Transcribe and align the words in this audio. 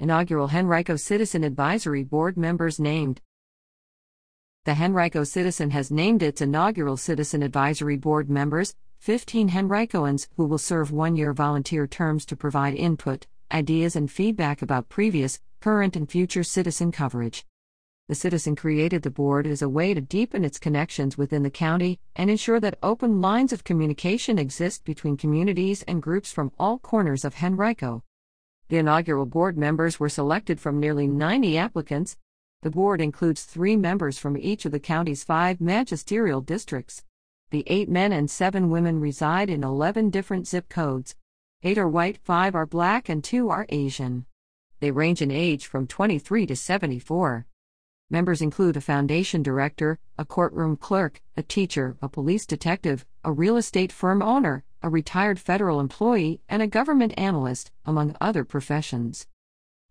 Inaugural 0.00 0.48
Henrico 0.48 0.96
Citizen 0.96 1.44
Advisory 1.44 2.04
Board 2.04 2.38
members 2.38 2.80
named. 2.80 3.20
The 4.64 4.72
Henrico 4.72 5.24
Citizen 5.24 5.72
has 5.72 5.90
named 5.90 6.22
its 6.22 6.40
inaugural 6.40 6.96
Citizen 6.96 7.42
Advisory 7.42 7.98
Board 7.98 8.30
members, 8.30 8.74
15 9.00 9.50
Henricoans, 9.50 10.26
who 10.38 10.46
will 10.46 10.56
serve 10.56 10.90
one 10.90 11.16
year 11.16 11.34
volunteer 11.34 11.86
terms 11.86 12.24
to 12.24 12.34
provide 12.34 12.74
input, 12.76 13.26
ideas, 13.52 13.94
and 13.94 14.10
feedback 14.10 14.62
about 14.62 14.88
previous, 14.88 15.38
current, 15.60 15.94
and 15.96 16.10
future 16.10 16.44
citizen 16.44 16.90
coverage. 16.90 17.44
The 18.08 18.14
citizen 18.14 18.56
created 18.56 19.02
the 19.02 19.10
board 19.10 19.46
as 19.46 19.60
a 19.60 19.68
way 19.68 19.92
to 19.92 20.00
deepen 20.00 20.46
its 20.46 20.58
connections 20.58 21.18
within 21.18 21.42
the 21.42 21.50
county 21.50 22.00
and 22.16 22.30
ensure 22.30 22.60
that 22.60 22.78
open 22.82 23.20
lines 23.20 23.52
of 23.52 23.64
communication 23.64 24.38
exist 24.38 24.82
between 24.86 25.18
communities 25.18 25.82
and 25.82 26.02
groups 26.02 26.32
from 26.32 26.52
all 26.58 26.78
corners 26.78 27.22
of 27.22 27.42
Henrico. 27.42 28.02
The 28.70 28.78
inaugural 28.78 29.26
board 29.26 29.58
members 29.58 29.98
were 29.98 30.08
selected 30.08 30.60
from 30.60 30.78
nearly 30.78 31.08
90 31.08 31.58
applicants. 31.58 32.16
The 32.62 32.70
board 32.70 33.00
includes 33.00 33.42
three 33.42 33.76
members 33.76 34.16
from 34.16 34.36
each 34.38 34.64
of 34.64 34.70
the 34.70 34.78
county's 34.78 35.24
five 35.24 35.60
magisterial 35.60 36.40
districts. 36.40 37.02
The 37.50 37.64
eight 37.66 37.88
men 37.88 38.12
and 38.12 38.30
seven 38.30 38.70
women 38.70 39.00
reside 39.00 39.50
in 39.50 39.64
11 39.64 40.10
different 40.10 40.46
zip 40.46 40.68
codes. 40.68 41.16
Eight 41.64 41.78
are 41.78 41.88
white, 41.88 42.18
five 42.22 42.54
are 42.54 42.64
black, 42.64 43.08
and 43.08 43.24
two 43.24 43.50
are 43.50 43.66
Asian. 43.70 44.26
They 44.78 44.92
range 44.92 45.20
in 45.20 45.32
age 45.32 45.66
from 45.66 45.88
23 45.88 46.46
to 46.46 46.54
74. 46.54 47.46
Members 48.08 48.40
include 48.40 48.76
a 48.76 48.80
foundation 48.80 49.42
director, 49.42 49.98
a 50.16 50.24
courtroom 50.24 50.76
clerk, 50.76 51.20
a 51.36 51.42
teacher, 51.42 51.96
a 52.00 52.08
police 52.08 52.46
detective, 52.46 53.04
a 53.24 53.32
real 53.32 53.56
estate 53.56 53.90
firm 53.90 54.22
owner, 54.22 54.62
a 54.82 54.88
retired 54.88 55.38
federal 55.38 55.80
employee, 55.80 56.40
and 56.48 56.62
a 56.62 56.66
government 56.66 57.12
analyst, 57.16 57.70
among 57.84 58.16
other 58.20 58.44
professions. 58.44 59.26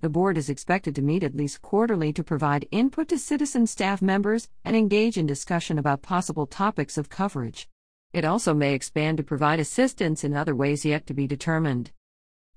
The 0.00 0.08
board 0.08 0.38
is 0.38 0.48
expected 0.48 0.94
to 0.94 1.02
meet 1.02 1.24
at 1.24 1.34
least 1.34 1.60
quarterly 1.60 2.12
to 2.12 2.22
provide 2.22 2.68
input 2.70 3.08
to 3.08 3.18
citizen 3.18 3.66
staff 3.66 4.00
members 4.00 4.48
and 4.64 4.76
engage 4.76 5.18
in 5.18 5.26
discussion 5.26 5.78
about 5.78 6.02
possible 6.02 6.46
topics 6.46 6.96
of 6.96 7.08
coverage. 7.08 7.68
It 8.12 8.24
also 8.24 8.54
may 8.54 8.74
expand 8.74 9.18
to 9.18 9.24
provide 9.24 9.60
assistance 9.60 10.24
in 10.24 10.36
other 10.36 10.54
ways 10.54 10.84
yet 10.84 11.06
to 11.08 11.14
be 11.14 11.26
determined. 11.26 11.90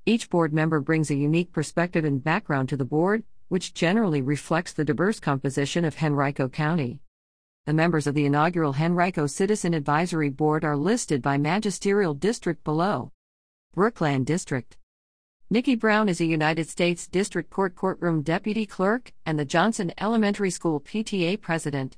Each 0.06 0.30
board 0.30 0.53
member 0.53 0.80
brings 0.80 1.11
a 1.11 1.16
unique 1.16 1.52
perspective 1.52 2.06
and 2.06 2.23
background 2.23 2.69
to 2.69 2.78
the 2.78 2.86
board, 2.86 3.23
which 3.50 3.73
generally 3.73 4.22
reflects 4.22 4.72
the 4.72 4.86
diverse 4.86 5.19
composition 5.19 5.84
of 5.84 6.02
Henrico 6.02 6.47
County. 6.47 7.00
The 7.67 7.73
members 7.73 8.08
of 8.08 8.16
the 8.16 8.26
inaugural 8.26 8.73
Henrico 8.73 9.28
Citizen 9.28 9.76
Advisory 9.76 10.30
Board 10.30 10.66
are 10.66 10.76
listed 10.76 11.22
by 11.22 11.38
magisterial 11.38 12.16
district 12.16 12.64
below. 12.64 13.12
Brookland 13.78 14.26
District 14.26 14.78
Nikki 15.52 15.76
Brown 15.76 16.09
is 16.09 16.20
a 16.20 16.26
United 16.26 16.68
States 16.68 17.08
District 17.08 17.52
Court 17.52 17.76
courtroom 17.76 18.23
deputy 18.23 18.66
clerk 18.66 19.14
and 19.28 19.38
the 19.38 19.45
Johnson 19.45 19.94
Elementary 20.00 20.50
School 20.50 20.80
PTA 20.80 21.40
president. 21.40 21.98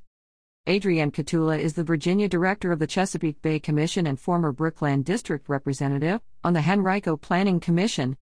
Adrienne 0.68 1.10
Kotula 1.10 1.58
is 1.58 1.72
the 1.72 1.82
Virginia 1.82 2.28
director 2.28 2.70
of 2.70 2.78
the 2.78 2.86
Chesapeake 2.86 3.40
Bay 3.40 3.58
Commission 3.58 4.06
and 4.06 4.20
former 4.20 4.52
Brookland 4.52 5.04
District 5.04 5.48
representative 5.48 6.20
on 6.42 6.52
the 6.52 6.60
Henrico 6.60 7.16
Planning 7.16 7.58
Commission. 7.58 8.18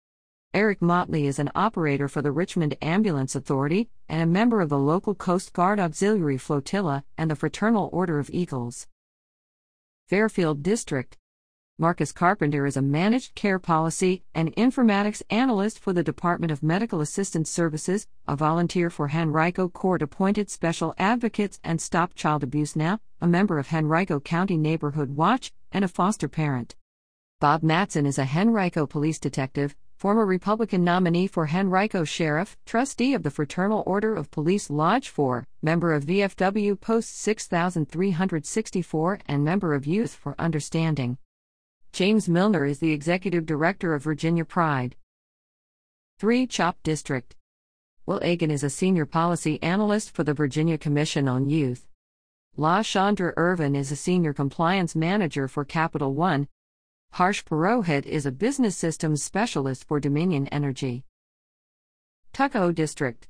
Eric 0.54 0.80
Motley 0.80 1.27
is 1.27 1.38
an 1.38 1.50
operator 1.54 2.08
for 2.08 2.22
the 2.22 2.32
Richmond 2.32 2.74
Ambulance 2.80 3.34
Authority 3.34 3.91
and 4.08 4.22
a 4.22 4.27
member 4.27 4.62
of 4.62 4.70
the 4.70 4.78
local 4.78 5.14
Coast 5.14 5.52
Guard 5.52 5.78
Auxiliary 5.78 6.38
Flotilla 6.38 7.05
and 7.18 7.30
the 7.30 7.36
Fraternal 7.36 7.90
Order 7.92 8.18
of 8.18 8.30
Eagles. 8.30 8.86
Fairfield 10.08 10.62
District 10.62 11.18
Marcus 11.78 12.12
Carpenter 12.12 12.64
is 12.64 12.78
a 12.78 12.82
managed 12.82 13.34
care 13.34 13.58
policy 13.58 14.22
and 14.34 14.56
informatics 14.56 15.22
analyst 15.28 15.78
for 15.78 15.92
the 15.92 16.02
Department 16.02 16.50
of 16.50 16.62
Medical 16.62 17.02
Assistance 17.02 17.50
Services, 17.50 18.06
a 18.27 18.34
volunteer 18.34 18.88
for 18.88 19.10
Henrico 19.10 19.68
Court 19.68 20.00
appointed 20.00 20.48
special 20.48 20.94
advocates 20.96 21.60
and 21.62 21.78
Stop 21.78 22.14
Child 22.14 22.42
Abuse 22.42 22.74
Now, 22.74 23.00
a 23.20 23.28
member 23.28 23.58
of 23.58 23.70
Henrico 23.70 24.18
County 24.18 24.56
Neighborhood 24.56 25.14
Watch, 25.14 25.52
and 25.70 25.84
a 25.84 25.89
foster 25.89 26.27
parent. 26.27 26.74
Bob 27.39 27.62
Matson 27.62 28.06
is 28.06 28.18
a 28.18 28.27
Henrico 28.34 28.86
police 28.86 29.20
detective, 29.20 29.77
former 29.98 30.25
Republican 30.25 30.85
nominee 30.85 31.27
for 31.27 31.48
Henrico 31.48 32.05
Sheriff, 32.05 32.57
trustee 32.64 33.14
of 33.14 33.25
the 33.25 33.33
Fraternal 33.33 33.83
Order 33.85 34.14
of 34.14 34.31
Police 34.31 34.70
Lodge 34.70 35.09
4, 35.09 35.45
member 35.61 35.92
of 35.92 36.05
VFW 36.05 36.81
Post 36.81 37.19
6364, 37.19 39.19
and 39.27 39.42
member 39.42 39.75
of 39.75 39.89
Youth 39.89 40.14
for 40.14 40.36
Understanding. 40.39 41.19
James 41.91 42.29
Milner 42.29 42.64
is 42.64 42.79
the 42.79 42.92
executive 42.92 43.45
director 43.45 43.92
of 43.92 44.05
Virginia 44.05 44.45
Pride. 44.45 44.95
Three 46.20 46.47
Chopt 46.47 46.85
District. 46.85 47.35
Will 48.07 48.20
Agan 48.23 48.53
is 48.53 48.63
a 48.63 48.70
senior 48.70 49.05
policy 49.05 49.61
analyst 49.65 50.15
for 50.15 50.23
the 50.23 50.33
Virginia 50.33 50.79
Commission 50.79 51.27
on 51.27 51.51
Youth. 51.51 51.89
La 52.57 52.83
Chandra 52.83 53.35
Irvin 53.36 53.75
is 53.75 53.91
a 53.91 53.97
senior 53.97 54.33
compliance 54.33 54.95
manager 54.95 55.48
for 55.48 55.65
Capital 55.65 56.15
One, 56.15 56.47
Harsh 57.13 57.45
Purohit 57.45 58.07
is 58.07 58.27
a 58.27 58.30
business 58.30 58.77
systems 58.77 59.24
specialist 59.24 59.85
for 59.89 59.98
Dominion 59.98 60.46
Energy. 60.48 61.02
Tuckahoe 62.33 62.70
District. 62.70 63.27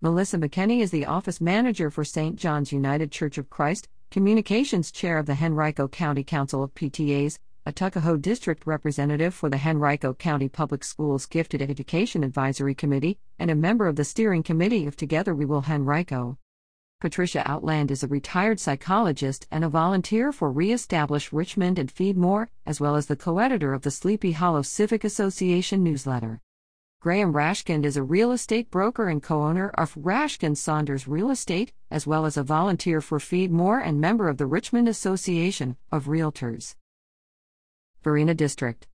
Melissa 0.00 0.38
McKenney 0.38 0.80
is 0.80 0.92
the 0.92 1.06
office 1.06 1.40
manager 1.40 1.90
for 1.90 2.04
St. 2.04 2.36
John's 2.36 2.70
United 2.70 3.10
Church 3.10 3.36
of 3.36 3.50
Christ, 3.50 3.88
communications 4.12 4.92
chair 4.92 5.18
of 5.18 5.26
the 5.26 5.38
Henrico 5.42 5.88
County 5.88 6.22
Council 6.22 6.62
of 6.62 6.72
PTAs, 6.74 7.38
a 7.64 7.72
Tuckahoe 7.72 8.16
District 8.16 8.64
representative 8.64 9.34
for 9.34 9.48
the 9.48 9.60
Henrico 9.66 10.14
County 10.14 10.48
Public 10.48 10.84
Schools 10.84 11.26
Gifted 11.26 11.60
Education 11.60 12.22
Advisory 12.22 12.76
Committee, 12.76 13.18
and 13.40 13.50
a 13.50 13.56
member 13.56 13.88
of 13.88 13.96
the 13.96 14.04
steering 14.04 14.44
committee 14.44 14.86
of 14.86 14.96
Together 14.96 15.34
We 15.34 15.46
Will 15.46 15.64
Henrico. 15.68 16.38
Patricia 16.98 17.42
Outland 17.44 17.90
is 17.90 18.02
a 18.02 18.08
retired 18.08 18.58
psychologist 18.58 19.46
and 19.50 19.62
a 19.62 19.68
volunteer 19.68 20.32
for 20.32 20.50
Reestablish 20.50 21.30
Richmond 21.30 21.78
and 21.78 21.90
Feed 21.90 22.16
More, 22.16 22.48
as 22.64 22.80
well 22.80 22.96
as 22.96 23.04
the 23.04 23.16
co 23.16 23.38
editor 23.38 23.74
of 23.74 23.82
the 23.82 23.90
Sleepy 23.90 24.32
Hollow 24.32 24.62
Civic 24.62 25.04
Association 25.04 25.84
newsletter. 25.84 26.40
Graham 27.02 27.34
Rashkind 27.34 27.84
is 27.84 27.98
a 27.98 28.02
real 28.02 28.32
estate 28.32 28.70
broker 28.70 29.10
and 29.10 29.22
co 29.22 29.42
owner 29.42 29.68
of 29.74 29.94
Rashkind 29.94 30.56
Saunders 30.56 31.06
Real 31.06 31.30
Estate, 31.30 31.74
as 31.90 32.06
well 32.06 32.24
as 32.24 32.38
a 32.38 32.42
volunteer 32.42 33.02
for 33.02 33.20
Feed 33.20 33.52
More 33.52 33.78
and 33.78 34.00
member 34.00 34.26
of 34.30 34.38
the 34.38 34.46
Richmond 34.46 34.88
Association 34.88 35.76
of 35.92 36.06
Realtors. 36.06 36.76
Varina 38.02 38.32
District. 38.32 38.88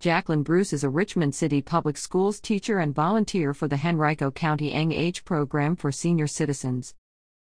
Jacqueline 0.00 0.42
Bruce 0.42 0.72
is 0.72 0.82
a 0.82 0.90
Richmond 0.90 1.36
City 1.36 1.62
Public 1.62 1.96
Schools 1.96 2.40
teacher 2.40 2.80
and 2.80 2.92
volunteer 2.92 3.54
for 3.54 3.68
the 3.68 3.80
Henrico 3.84 4.32
County 4.32 4.72
Eng-Age 4.72 5.24
program 5.24 5.76
for 5.76 5.92
senior 5.92 6.26
citizens. 6.26 6.92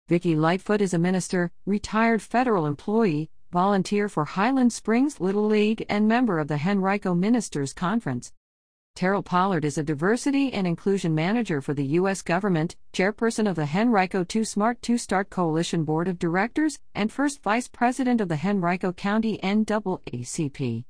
Vicki 0.08 0.36
Lightfoot 0.36 0.80
is 0.80 0.94
a 0.94 1.00
minister, 1.00 1.50
retired 1.64 2.22
federal 2.22 2.64
employee, 2.64 3.28
volunteer 3.50 4.08
for 4.08 4.24
Highland 4.24 4.72
Springs 4.72 5.18
Little 5.18 5.46
League, 5.46 5.84
and 5.88 6.06
member 6.06 6.38
of 6.38 6.46
the 6.46 6.60
Henrico 6.64 7.12
Ministers 7.12 7.72
Conference. 7.72 8.32
Terrell 8.94 9.24
Pollard 9.24 9.64
is 9.64 9.76
a 9.76 9.82
diversity 9.82 10.52
and 10.52 10.64
inclusion 10.64 11.12
manager 11.12 11.60
for 11.60 11.74
the 11.74 11.96
U.S. 11.98 12.22
government, 12.22 12.76
chairperson 12.92 13.50
of 13.50 13.56
the 13.56 13.68
Henrico 13.74 14.22
2 14.22 14.44
Smart 14.44 14.80
2 14.80 14.96
Start 14.96 15.28
Coalition 15.28 15.82
Board 15.82 16.06
of 16.06 16.20
Directors, 16.20 16.78
and 16.94 17.10
first 17.10 17.42
vice 17.42 17.66
president 17.66 18.20
of 18.20 18.28
the 18.28 18.38
Henrico 18.44 18.92
County 18.92 19.40
NAACP. 19.42 20.84